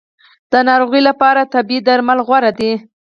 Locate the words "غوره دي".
2.27-2.71